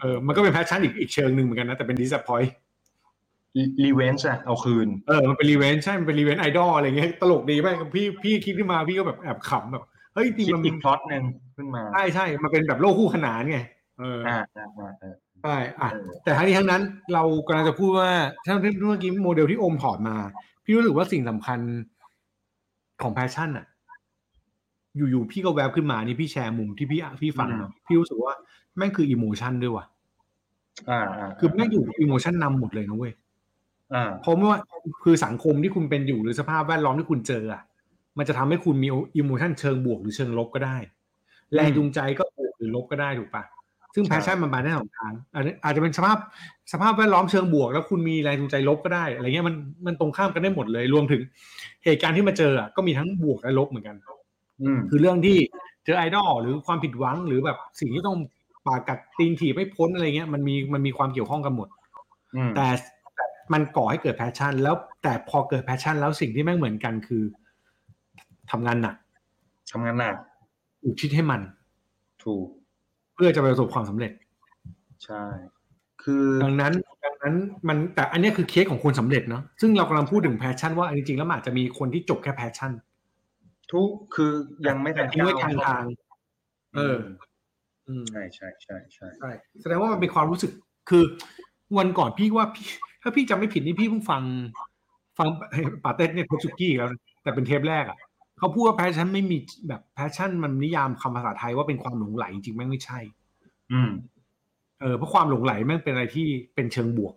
[0.00, 7.10] เออ มันก็เป็น passion อีกอีกเชิงหนึ่งเหมือนกันนะ แต่เป็น disappoint revenge อะเอาคืน เออ มันเป็น revenge ใช่ มันเป็น revenge ไอดอลอะไรเงี้ย
[7.20, 11.22] ตลกดีไหมพี่พี่คิดขึ้นมาพี่ก็แบบแอบขำแบบ เฮ้ยจริงคิดมันอีกพล็อตหนึ่ง
[11.56, 13.58] ขึ้นมา ใช่ใช่ มันเป็นแบบโลกคู่ขนานไง
[13.98, 16.82] เอออ่าอ่าอ่าอ่าใช่อะเออแต่ทั้งนี้ทั้งนั้น
[17.14, 18.10] เรากำลังจะพูดว่า
[18.46, 20.16] ถ้าเมื่อกี้โมเดลที่โอมถอดมา
[20.64, 21.58] พี่รู้สึกว่าสิ่งสำคัญ
[23.02, 23.66] ของ passion อะ
[24.96, 28.34] อยู่ๆพี่ก็แวบขึ้นมานี่พี่แชร์มุมที่พี่พี่ฟังเนาะพี่รู้สึกว่า
[28.76, 29.84] แม่งคือ emotion ด้วยว่ะ
[30.90, 33.12] อ่าอ่าคือแม่งอยู่ emotion นำหมดเลยนะเว้ย
[33.94, 34.58] อ่าเพราะว่า
[35.04, 37.62] คือสังคมที่คุณเป็นอยู่หรือสภาพแวดล้อมที่คุณเจออะ
[38.18, 40.76] มันจะทำให้คุณมี emotion เชิงบวกหรือเชิงลบก็ได้
[41.54, 43.42] แรงจูงใจก็บวกหรือลบก็ได้ถูกปะ
[43.96, 46.18] ซึ่งใช่ passion มันมาได้สองทางอาจจะอาจจะเป็นสภาพ
[46.72, 49.54] สภาพแวดล้อมเชิงบวก แล้วคุณมีแรงจูงใจลบก็ได้อะไรเงี้ยมัน
[49.86, 51.22] มันตรงข้ามกันได้หมดเลย รวมถึง
[51.84, 53.96] เหตุการณ์ที่มาเจออะก็มีทั้งบวกและลบเหมือนกัน
[54.62, 55.38] อืมคือเรื่องที่
[55.84, 58.16] เจอไอดอลหรือความผิดหวังหรือแบบสิ่งที่ต้อง
[58.66, 61.68] ปากกัดตีนถีบไม่พ้นอะไรเงี้ยมันมีมันมีความเกี่ยวข้องกันหมด
[62.36, 62.66] อืมแต่
[63.14, 67.22] แต่มันก่อให้เกิด passion แล้วแต่พอเกิด passion แล้วสิ่งที่แม่งเหมือนกันคือ
[68.50, 68.96] ทำงานหนัก
[69.72, 70.14] ทำงานหนัก
[70.84, 71.40] อุทิศให้มัน
[72.24, 72.46] ถูก
[73.16, 74.12] เพื่อจะไปประสบความสำเร็จ
[75.04, 75.24] ใช่
[76.02, 76.72] คือดังนั้น
[77.04, 77.34] ดังนั้น
[77.68, 82.72] มันแต่อันเนี้ยคือเคสของคนสำเร็จเนาะซึ่งเรากำลังพูดถึง passion ว่าจริงๆแล้วมันอาจจะมีคนที่จบแค่ passion
[83.72, 84.32] ทุกคือ
[84.68, 85.84] ยังไม่ทันทิ้งไว้กลางทาง
[86.76, 86.96] เออ
[87.88, 90.50] อืมใช่ใช่ใช่ใช่ใช่แสดงว่ามันเป็นความรู้สึก
[90.90, 91.04] คือ
[91.78, 92.66] วันก่อนพี่ว่าพี่
[93.02, 94.22] ถ้าพี่จำไม่ผิดนี่พี่เพิ่งฟัง
[95.18, 95.28] ฟัง
[95.84, 97.98] ปาเต้เนี่ยโทสุกี้แล้วนะแต่เป็นเทปแรกอะ
[98.38, 99.36] เขาพูดว่า passion ไม่มี
[99.68, 102.98] แบบ passion มันนิยามคำภาษาไทยว่าเป็นความหลงใหลจริงๆแม่งไม่ใช่
[103.72, 103.90] อืม
[104.80, 107.14] เออเพราะความหลงใหลแม่งเป็นอะไรที่เป็นเชิงบวก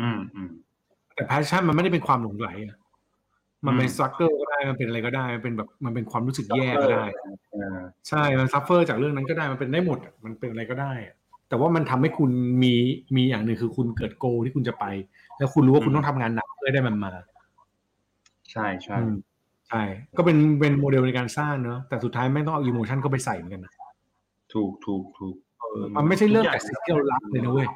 [0.00, 0.50] อืมอืม
[1.14, 2.78] แต่ passion มันไม่ได้เป็นความหลงใหลอะ
[3.66, 7.04] มันเป็นอืม struggle ก็ได้มันเป็นอะไรก็ได้มันเป็นแบบมันเป็นความรู้สึกแย่ก็ได้
[7.52, 11.14] เออใช่มัน suffer จากเรื่องนั้นก็ได้มันเป็นได้หมดอะมันเป็นอะไรก็ได้อะ
[11.48, 12.30] แต่ว่ามันทำให้คุณ
[12.62, 12.74] มี
[13.16, 14.84] มีอย่างหนึ่งคือคุณเกิดโกที่คุณจะไป
[15.38, 17.10] แล้วคุณรู้ว่าคุณต้องทำงานหนักเพื่อให้ได้มันมา
[18.50, 19.14] ใช่ใช่อืม
[19.70, 19.82] ใช่
[20.16, 23.72] ก็เป็นเป็นโมเดลในการสร้างเนอะแต่สุดท้ายไม่งต้องเอาอิโมชันเข้าไปใส่เหมือนกันนะ
[24.54, 27.68] ถูกถูกถูกเออมันไม่ใช่เรื่องแต่สิ่งที่เรารักเลยนะเว้ย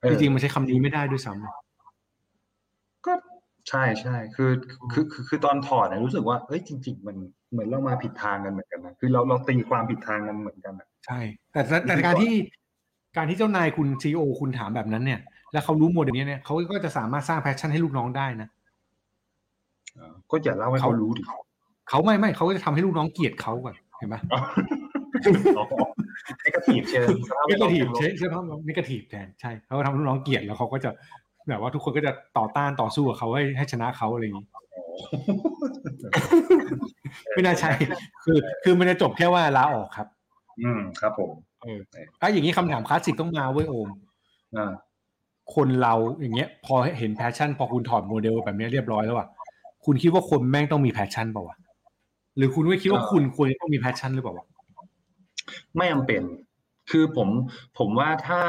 [0.00, 3.12] เออจริงๆมันใช้คำนี้ไม่ได้ด้วยซ้ำ ก็
[3.68, 4.50] ใช่ใช่คือ
[4.92, 7.16] คือคือคือตอนถอดเนี่ยรู้สึกว่าเอ้ยจริง ๆ มัน
[7.52, 11.20] เหมือนเรามาผิดทางกันเหมือนกันนะคือเราเราตีความผิดทางกันเหมือนกันอะใช่
[11.52, 12.34] แต่แต่แต่การที่
[13.16, 15.20] การที่เจ้านายคุณ CEO คุณถามแบบนั้นเนี่ย
[15.52, 18.55] แล้วเขารู้โมเดลนี้เนี่ยเขาก็จะสามารถสร้าง passion ให้ลูกน้องได้นะเออ
[20.30, 21.22] ก็อย่าเล่าให้เขารู้ดิ
[21.88, 24.20] เขาไม่ไม่เขาก็จะทำให้ลูกน้องเกลียดเขาก่อนเห็นปะ
[26.40, 27.08] ให้กระถีบเชิง
[27.48, 30.90] negative ใช่ใช่เพราะ negative แทนใช่เขาทำให้น้องเกลียดแล้วเขาก็จะ
[31.48, 34.48] แบบว่าทุกคนก็จะต่อต้านต่อสู้กับเขาให้ให้ชนะเขาอะไรอย่างนี้
[37.34, 37.70] ไม่น่าใช่
[38.24, 40.06] คือ คือมันจะจบแค่ว่าลาออกครับ
[40.62, 41.30] อืมครับผม
[41.62, 41.80] เออ
[42.20, 43.88] ถ้าอย่างนี้คำถามคลาสสิกต้องมาเว้ยโอม
[44.56, 44.72] อ่า
[45.54, 49.28] คนเราอย่างเงี้ย พอเห็น passion พอคุณถอดโมเดลแบบเนี้ยเรียบร้อยแล้วอะ
[49.86, 51.56] คุณคิดว่าคนแม่งต้องมี passion เปล่าวะ
[52.36, 54.46] หรือคุณไม่คิดว่าคุณควรจะต้องมี passion หรือเปล่าวะ
[55.76, 56.22] ไม่จำเป็น
[56.90, 57.28] คือผม
[57.78, 58.42] ผมว่าถ้า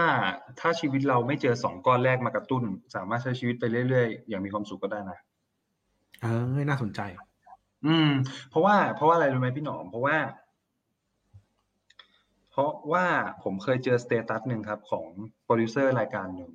[0.59, 2.63] ถ้าชีวิตเราไม่เจอสองก้อนแรกมากระตุ้น
[2.95, 5.17] สามารถใช้ชีวิตไปเรื่อยๆ อย่างมีความสุขก็ได้นะ
[6.21, 7.01] เออน่าสนใจ
[7.85, 8.09] อืม
[8.49, 10.17] เพราะว่าเพราะว่าอะไรรู้ไหมพี่หนอม เพราะว่า
[12.51, 13.05] เพราะว่า
[13.43, 15.05] ผมเคยเจอ status หนึ่งครับ ของ
[15.43, 16.51] โปรดิวเซอร์รายการหนึ่ง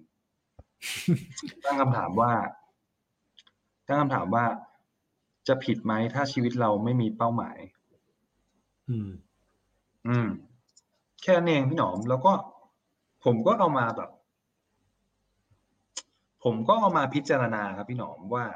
[1.65, 2.33] ตั้งคำถามว่า
[3.87, 4.45] ตั้งคำถามว่า
[5.49, 7.59] จะผิดไหมถ้าชีวิตเราไม่มีเป้าหมาย
[8.89, 9.11] อืม
[10.09, 10.29] อืม
[11.23, 12.33] แค่นั้นเองพี่หนอม แล้วก็
[13.25, 14.11] ผมก็เอามาแบบ
[16.45, 18.47] ผมก็เอามาพิจารณาครับพี่หนอมว่า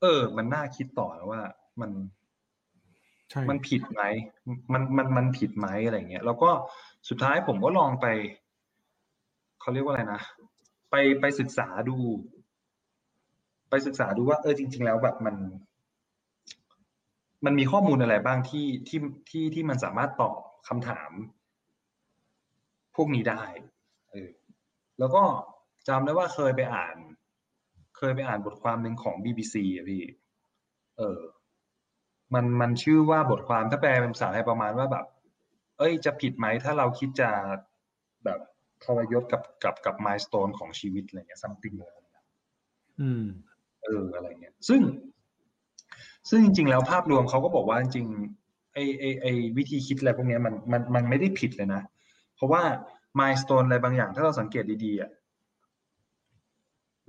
[0.00, 1.42] เออ มันน่าคิดต่อนะว่า
[1.80, 1.90] มัน
[3.30, 4.02] ใช่มันผิดไหม
[4.72, 6.50] มันมันมันผิดไหมอะไรเงี้ย แล้วก็
[7.08, 8.06] สุดท้ายผมก็ลองไป
[9.60, 10.20] เขาเรียกว่าอะไรนะ
[10.90, 11.96] ไปไปศึกษาดู
[13.70, 15.36] ไปศึกษาดูว่า เออจริง ๆ แล้วแบบมัน
[17.44, 21.10] มันมีข้อมูลอะไรบ้างที่ที่ที่ที่มันสามารถตอบคำถาม
[22.96, 23.42] พวกนี้ได้
[24.10, 24.30] เออ
[24.98, 25.22] แล้วก็
[25.88, 26.96] จำได้ว่าเคยไปอ่าน
[27.96, 30.02] เคยไปอ่านบทความหนึ่งของ BBC อะพี่
[30.98, 31.20] เออ
[32.34, 35.06] มันมันชื่อว่าบทความถ้าแปลเป็นภาษาไทยประมาณว่าแบบ
[35.78, 37.30] เอ้ย จะผิดไหมถ้าเราคิดจะ
[38.24, 38.40] แบบ
[38.84, 42.24] ทรยศกับกับกับมายส o n e ของชีวิตอะไรเงี้ย something อะไรเงี้ย
[43.00, 43.24] อืม
[43.84, 44.80] เอออะไรเงี้ย ซึ่ง
[46.28, 51.82] ซึ่งจริง ๆ แล้วภาพรวมเขาก็บอกว่าจริงๆไอไอไอวิธีคิดอะไรพวกนี้มันมันมันไม่ได้ผิดเลยนะ
[52.36, 52.62] เพราะว่า
[53.18, 55.10] มายส o n e อะไรบางอย่างถ้าเราสังเกตดีๆอะ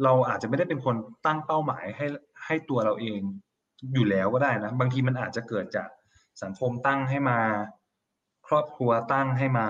[0.04, 2.06] เราอาจจะไม่ได้เป็นคนตั้งเป้าหมายให้
[2.46, 3.22] ให้ตัวเราเอง
[3.94, 5.90] อยู่แล้วก็ได้นะ บางทีมันอาจจะเกิดจาก
[6.44, 7.40] สังคมตั้งให้มา
[8.48, 9.68] ครอบครัวตั้งให้มา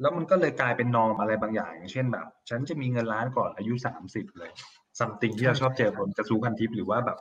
[0.00, 4.50] แล้วมันก็เลยกลายเป็นนอมอะไรบางอย่าง เช่นแบบ ฉันจะมีเงินล้านก่อนอายุสามสิบเลย
[4.98, 7.18] something ที่เราชอบเจอบนกระทู้พันทิปหรือว่าแบบ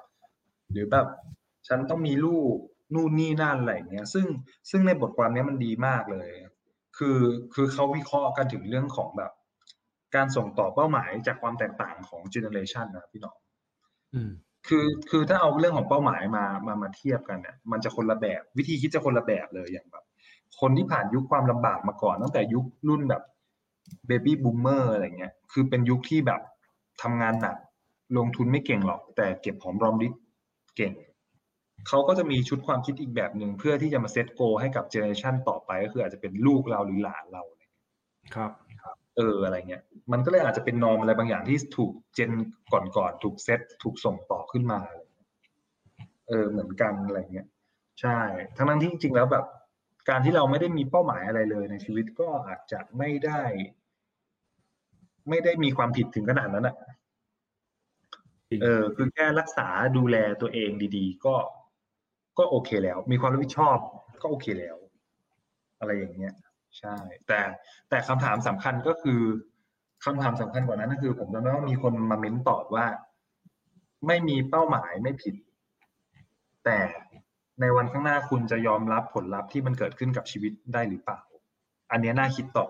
[0.71, 1.07] หรือแบบ
[1.67, 2.55] ฉันต้องมีลูก
[2.93, 4.25] นู่นนี่นั่นอะไรอย่างเงี้ย ซึ่ง
[4.69, 6.29] ซึ่งในบทความเนี้ยมันดีมากเลย
[6.97, 7.19] คือ
[7.53, 9.31] คือเขาวิเคราะห์กันถึงเรื่องของแบบ
[10.15, 13.35] การส่งต่อเป้าหมายจากความแตกต่างของ generation นะพี่หน้อง
[14.13, 14.31] อืม
[14.67, 20.05] คือคือถ้าเอาเรื่องของเป้าหมายมามามาเทียบกันเนี่ยมันจะคนละแบบวิธีคิดจะคนละแบบเลยอย่างแบบ
[20.59, 23.23] คนที่ผ่านยุคความลำบากมาก่อน ตั้งแต่ยุครุ่นแบบ
[24.07, 26.41] baby boomer อะไรเงี้ย คือเป็นยุคที่แบบ
[27.01, 27.55] ทำงานหนัก
[28.17, 30.13] ลงทุนไม่เก่งหรอก แต่เก็บหอมรอมริบ
[30.77, 30.93] เก่ง
[31.87, 37.73] เขาก็จะมีชุดความคิดอีกแบบหนึ่งเพื่อที่จะมา set goal ให้กับ generation ต่อไปก็คืออาจจะเป็นลูกเราหรือหลานเราอะไรเงี้ย
[38.35, 38.51] ครับ
[39.17, 42.31] เอออะไรเงี้ย มันก็เลยอาจจะเป็น norm อะไรบางอย่างที่ถูก gen
[42.73, 44.79] ก่อนๆถูกเซตถูกส่งต่อขึ้นมา
[46.27, 47.47] เออเหมือนกันอะไรเงี้ย
[48.01, 48.19] ใช่
[48.57, 49.45] ทั้งนั้นที่จริงๆแล้วแบบ
[50.09, 53.41] การที่เราไม่ได้มีเป้าหมายอะไรเลยในชีวิตก็อาจจะไม่ได้
[55.29, 56.75] ไม่ได้มีความผิดถึงขนาดนั้นอะ
[58.49, 61.35] จริง เออคือแค่รักษาดูแลตัวเองดี ๆ ก็
[62.37, 63.77] ก็โอเคแล้ว มีความรับผิดชอบ
[64.21, 64.77] ก็โอเคแล้ว
[65.79, 66.33] อะไรอย่างเงี้ย
[66.77, 66.95] ใช่
[67.27, 67.39] แต่
[67.89, 69.21] แต่คำถามสำคัญก็คือ
[70.05, 72.85] คำถามสำคัญกว่านั้นก็คือ ผมจำได้ว่ามีคนมาเม้นตอบว่า
[74.07, 75.35] ไม่มีเป้าหมายไม่ผิด
[76.65, 76.77] แต่
[77.61, 81.19] ในวันข้างหน้าคุณจะยอมรับผลลัพธ์ที่มันเกิดขึ้นกับชีวิตได้หรือเปล่า
[81.91, 82.65] อันเนี้ยน่าคิดต่อ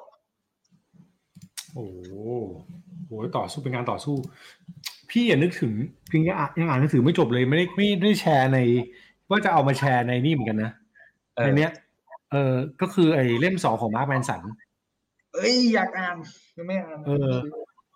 [1.73, 2.13] โอ้โห
[3.05, 4.15] โหต่อสู้เป็นการต่อสู้
[5.09, 5.73] พี่อย่านึกถึง
[6.07, 8.59] เพียงยังอ่านยังอ่านหนังสือไม่จบเลยไม่ได้ไม่ได้แชร์ใน
[9.29, 10.71] ว่าจะเอามาแชร์ในนี่เหมือนกันนะ
[11.35, 11.71] เออในเนี้ย
[12.31, 14.41] เออก็คือไอ้เล่มสองของมาร์คแมนสัน
[15.33, 16.17] เอ้ยอยากอ่าน
[16.57, 17.31] ยังไม่อ่านเออ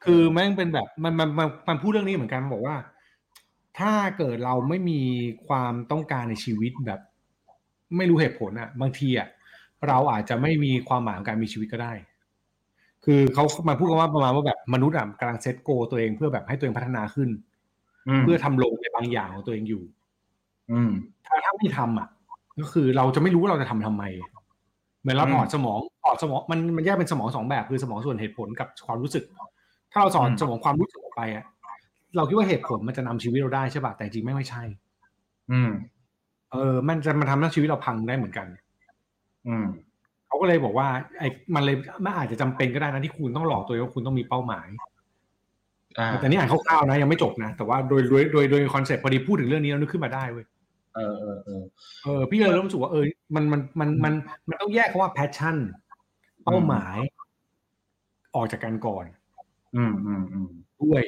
[0.04, 2.76] คือแม่งเป็นแบบมันมันมันมันพูดเรื่องนี้เหมือนกันบอกว่า
[3.80, 5.02] ถ้าเกิดเราไม่มี
[5.48, 7.00] ความต้องการในชีวิตแบบ
[7.98, 9.28] ไม่รู้เหตุผลอะ บางทีอะ
[9.88, 11.94] เราอาจจะไม่มีความหมายของการมีชีวิตก็ได้
[13.06, 17.30] คือเขามาพูดกันว่าประมาณว่าแบบมนุษย์อะกำลังเซตโก ตัวเองเพื่อแบบให้ตัวเองพัฒนาขึ้น
[18.20, 19.84] มเพื่อทำโลในบางอย่างของตัวเองอยู่
[20.72, 20.92] อืม
[21.26, 22.08] ถ้าถ้าไม่ทำอะ
[22.60, 24.04] ก็คือเราจะไม่รู้ว่าเราจะทำทำไม
[25.02, 29.24] เหมือนเราอืมถอดสมองถอดสมองมันมันแยกเป็นสมองสองแบบคือสมองส่วนเหตุผลกับความรู้สึก
[29.92, 31.46] ถ้าเราสอนอืมสมองความรู้สึกออกไปอะ
[32.16, 34.64] เราคิดว่าเหตุผลมันจะนำชีวิตเราได้ใช่ป่ะแต่จริงไม่ไม่ใช่
[35.52, 35.72] อืม
[36.52, 38.48] เออ มันจะมาทำให้ชีวิตเราพังได้เหมือนกัน
[39.48, 39.66] อืม
[40.32, 40.88] เขาก็เลยบอกว่า
[41.20, 44.68] ไอ้มันเลยมันอาจจะจำเป็นก็ได้นะที่คุณต้องหลอกตัวเองว่าคุณต้องมีเป้าหมาย
[46.00, 50.46] อ่าแต่นี่อ่านคร่าวๆนะยังไม่จบนะ แต่ว่าโดยโดยโดยโดย concept พอดีพูดถึงเรื่องนี้แล้วนึกขึ้นมาได้เว้ย
[50.96, 51.64] เออเออเออ
[52.04, 54.14] เออพี่ก็เลยเริ่มรู้สึกว่าเออมันมันมันมัน
[54.48, 55.56] มันต้องแยกคำว่า passion
[56.44, 56.98] เป้าหมาย
[58.36, 59.06] ออกจากกันก่อน
[59.76, 60.50] อืมอืมอืม
[60.82, 61.04] ด้วย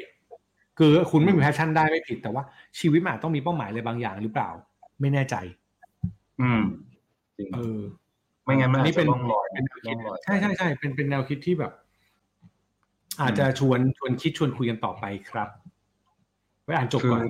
[0.77, 2.43] คือคุณไม่มี passion ได้ไม่ผิด แต่ว่า
[2.79, 4.49] ชีวิตมันอาจต้องมีเป้าหมายอะไรบางอย่างหรือเปล่า
[5.01, 5.35] ไม่แน่ใจ
[6.41, 6.61] อืม
[7.37, 7.79] จริงเออ
[8.43, 11.71] ไม่งั้นมันอันอานี้จเป็จะนล่องลอยเป็นแนวคิดล่องลอยใช่ใช่ใช่เป็นเป็นแนวคิดที่แบบ
[13.21, 15.49] อาจจะชวนชวนคิดชวนคุยกันต่อไปครับ
[16.63, 17.23] ไว้อ่านจบคือก่อน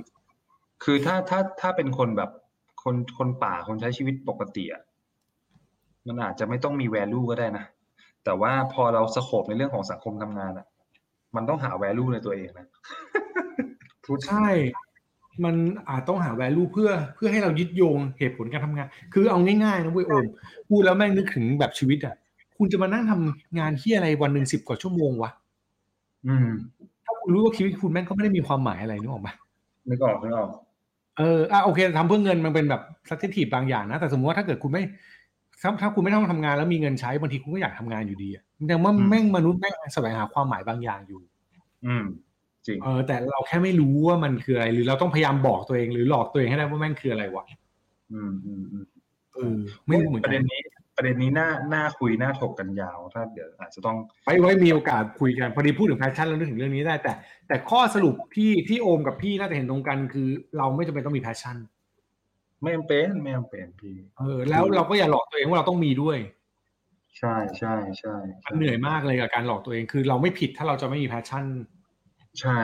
[0.84, 2.30] คือถ้าถ้าถ้าเป็นคนแบบ
[2.82, 4.82] คนคนป่าคนใช้ชีวิตปกติอะ
[6.06, 7.64] มันอาจจะไม่ต้องมี value ก็ได้นะ
[8.24, 10.66] แต่ว่าพอเราสโคบในเรื่องของสังคมทำงานอะ
[11.36, 12.66] มันต้องหา value ในตัวเองนะ
[14.04, 14.48] พูดใช่
[15.44, 15.54] มัน
[15.88, 20.24] อาจต้องหา value เพื่อเพื่อให้เรายึดโยงเหตุผลการทำงาน คือเอาง่ายๆนะเว้ยโอม
[20.70, 22.14] พูดแล้วแม่งนึกถึงแบบชีวิตอะ
[22.58, 25.30] คุณจะมานั่งทำงานที่อะไรวันหนึ่งสิบกว่าชั่วโมงวะ
[26.26, 26.48] อืม
[27.04, 29.34] ถ้าคุณรู้ว่าชีวิตคุณแม่งก็ไม่ได้มีความหมายอะไรนึกออกปะ
[29.88, 30.50] นึกออกนึกออก
[31.18, 34.82] เอออะโอเคทำเพื่อเงินมันเป็นแบบสักทีบางอย่างนะ แต่สมมติว่าถ้าเกิดคุณไม่
[35.62, 41.20] ถ้าถ้าคุณไม่ต้องทำงานแล้วมีเงินใช้บางทีคุณก็อยากทำงานอยู่ดีอะแต่ว่าอืมแม่งมนุษย์แม่งแสวงหาความหมายบางอย่างอยู่
[41.86, 42.04] อืม
[42.66, 47.44] จริงเออแต่เราแค่ไม่รู้ว่ามันคืออะไร หรือเราต้องพยายามบอกตัวเองหรือหลอกตัวเองให้ได้ว่าแม่งคืออะไรวะ
[48.12, 48.84] อืมอืมอืม
[49.34, 50.60] เออไม่รู้เหมือนกัระเด็นนี้
[50.96, 57.12] ประเด็นนี้น่าน่าคุยน่าถกกันยาว ถ้าเดี๋ยวอาจจะต้องไว้ไว้มีโอกาสคุยกันพอดีพูดถึง passion แล้วนึกถึงเรื่องนี้ได้ แต่
[57.48, 61.56] แต่ข้อสรุปที่ที่โอมกับพี่น่าจะเห็นตรงกัน คือเราไม่จำเป็นต้องมี passion
[62.62, 66.18] ไม่จำเป็นไม่จำเป็นพี่เออ แล้วเราก็อย่าหลอกตัวเองว่าเราต้องมีด้วย
[67.18, 71.44] ใช่ใช่ใช่มันเหนื่อยมากเลยกับการหลอกตัวเองคือเราไม่ผิดถ้าเราจะไม่มี passion
[72.40, 72.60] ใช่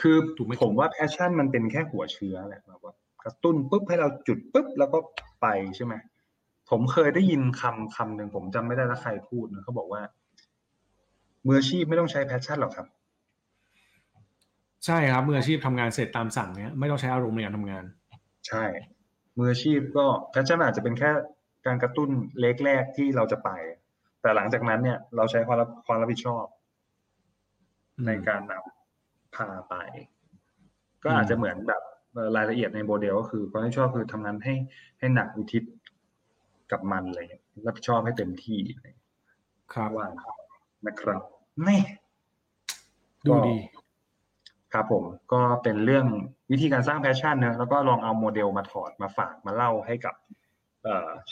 [0.00, 4.98] คือถูกไหมผมว่า passion มันเป็นแค่หัวเชื้อแหละแบบว่ากระตุ้นปุ๊บให้เราจุดปุ๊บแล้วก็
[5.40, 5.94] ไปใช่ไหม
[6.70, 10.02] ผมเคยได้ยินคำคำหนึ่งผมจำไม่ได้แล้วใครพูดนะเขาบอกว่า
[11.46, 12.86] มืออาชีพไม่ต้องใช้ passion หรอกครับ
[14.86, 17.84] ใช่ครับมืออาชีพทำงานเสร็จตามสั่งเนี้ยไม่ต้องใช้อารมณ์ในการทำงาน
[18.48, 18.64] ใช่
[19.38, 21.10] มืออาชีพก็ passion อาจจะเป็นแค่
[21.66, 23.50] การกระตุ้นเล็กแรกที่เราจะไป
[24.20, 26.44] แต่หลังจากนั้นเนี่ย เราใช้ความรับความรับผิดชอบ
[27.96, 28.79] อืมในการนำ
[29.36, 29.74] พาไป
[31.02, 34.54] ก็อาจจะเหมือนแบบเอ่อรายละเอียดในโมเดลก็คือความรับผิดชอบคือทำงานให้
[34.98, 35.62] ให้หนักอุทิศ
[36.72, 39.08] กับมันอะไรเงี้ยรับผิดชอบให้เต็มที่อะไรเงี้ย
[39.72, 40.06] ครับว่า
[40.86, 41.20] นะครับ
[41.66, 41.80] นี่
[43.26, 43.56] ดูดี
[44.72, 46.06] ครับผมก็เป็นเรื่อง
[46.50, 50.39] วิธีการสร้าง passion นะแล้วก็ลองเอาโมเดลมาถอดมาฝากมาเล่าให้กับเอ่อ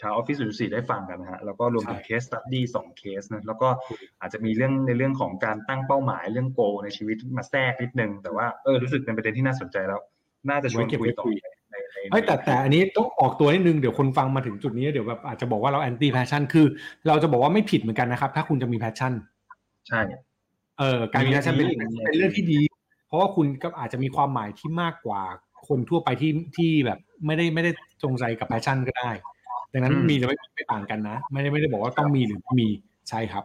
[0.00, 3.68] ชาวออฟฟิศ04ได้ฟังกันนะฮะแล้วก็รวมถึงใช่ case study สองเคสนะแล้วก็
[4.20, 10.00] อาจจะมีเรื่องในเรื่องของการตั้งเป้าหมายเรื่อง goal ในชีวิตมาแทรกนิดนึง แต่ว่าเออรู้สึกเป็นประเด็นที่น่าสนใจแล้ว
[10.48, 11.34] น่าจะชวนไว้เก็บคุยไว้ต่อคุย
[11.70, 16.66] ในในเอ้ยแต่แต่อันนี้ต้องออกตัวนิดนึงเดี๋ยวคนฟังมาถึงจุดนี้เดี๋ยวแบบอาจจะบอกว่าเรา anti passion คือ
[17.08, 19.12] เราจะบอกว่าไม่ผิดเหมือนกันนะครับ ถ้าคุณจะมี passion
[19.88, 20.00] ใช่
[20.78, 22.60] เออการมี passion เป็นมีเป็นเรื่องที่ดี
[23.06, 25.22] เพราะว่าคุณก็อาจจะมีความหมายที่มากกว่า
[25.68, 27.70] คนทั่วไปที่ที่แบบไม่ได้ไม่ได้
[28.02, 29.10] จงใจกับ passion ก็ได้
[29.72, 32.68] ดังนั้นมีจะไม่ไม่ต่างกันนะ ไม่ได้ไม่ได้บอกว่าต้องมีหรือไม่มี
[33.08, 33.44] ใช่ครับ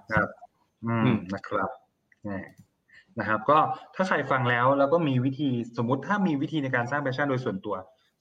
[0.85, 1.69] อือืมมนะครับ
[2.23, 2.39] แหม่
[3.19, 3.57] นะครับ ก็
[3.95, 7.75] ถ้าใครฟังแล้วแล้วก็มีวิธีสมมุติถ้ามีวิธีในการสร้าง passion โดยส่วนตัว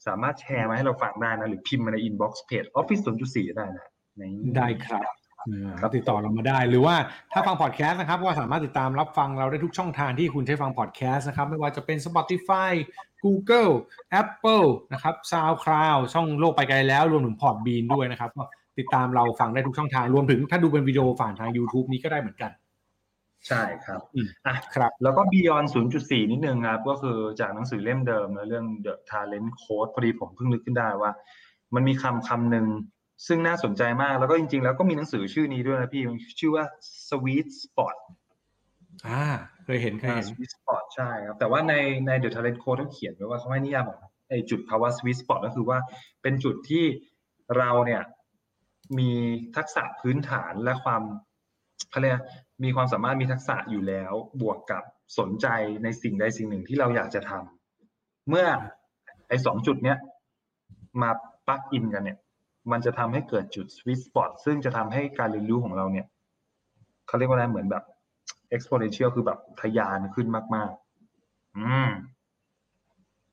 [0.07, 3.87] สามารถแชร์มาให้เราฟังได้นะ หรือพิมพ์มาใน inbox เพจ Office 0.4ได้นะ
[4.17, 4.23] ใน
[4.57, 5.03] ได้ครับ
[5.79, 6.95] ครับติดต่อเรามาได้ หรือว่า
[7.33, 12.73] ถ้าฟังพอดแคสต์นะครับ ก็สามารถติดตามรับฟังเราได้ทุกช่องทางที่คุณใช้ฟังพอดแคสต์นะครับ ไม่ว่าจะเป็น Spotify
[13.23, 13.73] Google
[14.21, 18.43] Apple นะครับ SoundCloud ช่องโลกไปไกลแล้วรวมถึง Podbean ด้วยนะครับก็
[18.79, 22.51] ติดตามเราฟังได้ทุกช่องทาง รวมถึงถ้าดูเป็นวิดีโอผ่านทาง YouTube นี้ก็ได้เหมือนกัน
[23.47, 31.11] ใช่ครับอืมอะครับ แล้วก็ Beyond 0.4 นิดนึงครับ ก็คือจากหนังสือเล่มเดิมนะเรื่อง The Talent Code พอดีผมเพิ่งนึกขึ้นได้ว่า
[31.75, 32.67] มันมีคำคำหนึ่ง
[33.27, 36.65] ซึ่งน่าสนใจมากแล้วก็จริง ๆ แล้วก็มีหนังสือชื่อนี้ด้วยนะพี่มันชื่อว่า
[37.09, 37.95] Sweet Spot
[39.07, 39.23] อ่า
[39.65, 41.73] เคยเห็นเคยเห็นสวิตสปอตใช่ครับ แต่ว่าใน
[42.07, 45.79] ในเดอะท l เลน t โค้ดเขาเขียนไว้ว่าเขาให้นิยามของไอจุดภาวะสวิตสปอตก็คือว่า
[46.21, 46.85] เป็นจุดที่
[47.57, 48.01] เราเนี่ย
[48.99, 49.11] มี
[49.55, 51.01] ทักษะพื้นฐานและความ
[51.89, 52.23] เขาเรียกอะไร
[52.63, 54.83] มีความสามารถมีทักษะอยู่แล้ว บวกกับ
[55.19, 55.47] สนใจ
[55.83, 58.47] ในสิ่งใดสิ่งหนึ่งที่เราอยากจะทำเมื่อ
[59.27, 59.97] ไอสองจุดเนี้ย
[61.01, 61.09] มา
[61.47, 62.17] ปลักอินกันเนี่ย
[62.71, 66.05] มันจะทำให้เกิดจุดสวิตสปอตซึ่งจะทำให้การเรียนรู้ของเราเนี่ย
[67.07, 67.83] เขาเรียกว่าอะไรเหมือนแบบ
[68.55, 70.71] exponential คือแบบทะยานขึ้นมาก
[71.15, 71.89] ๆ อืม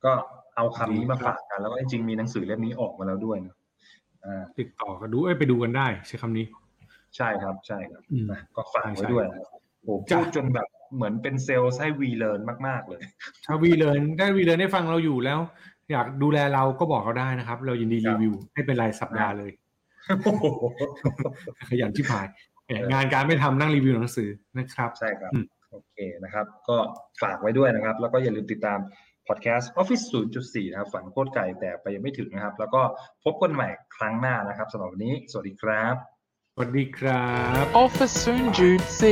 [0.05, 0.13] ก็
[0.57, 3.55] เอาคำนี้มาฝากกัน แล้วก็จริงๆมีหนังสือเล่มนี้ออกมาแล้วด้วยนะ
[4.25, 6.47] อ่าติดต่อกันดูเอ้ยไปดูกันได้ ใช้คำนี้
[7.17, 13.01] ใช่ครับ ใช่ครับอืมนะก็ฝากไว้ใช่ด้วยนะครับโอ้จ้ะพูดจนแบบเหมือนเป็นเซลล์ให้วีเลิร์นมากๆ เลย
[13.47, 15.39] ถ้าวีเลิร์นได้วีเลิร์นได้ฟังเราอยู่แล้ว
[15.91, 19.51] อยากดูแลเราก็บอกเราได้นะครับ เรายินดีครัรีบวิวให้เป็นรายสัปดาห์เลย
[20.25, 20.45] โอ้โห
[21.71, 22.50] ขยันที่พายแหมเออ
[22.93, 26.77] งานการไม่ทำนั่งรีวิวหนังสือนะครับ ใช่ครับอืมโอเคนะครับ ก็
[27.23, 28.79] ฝากไว้ด้วยนะครับ แล้วก็อย่าลืมติดตาม
[29.29, 30.05] พพอดแคสต์ Office
[30.39, 32.83] 0.4 นะครับ ฝันโคตรไกลแต่ไปยังไม่ถึงนะครับ แล้วก็
[33.25, 35.95] พบกันใหม่ครั้งหน้านะครับสำหรับวันนี้ สวัสดีครับ
[36.55, 37.29] สวัสดีครั
[37.63, 39.03] บ Office Soon Jude C.